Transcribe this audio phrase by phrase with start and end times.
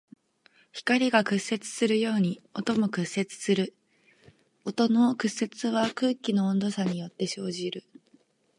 [0.73, 3.75] 光が屈折するように音も屈折する。
[4.65, 7.83] 音の屈折は空気の温度差によって生じる。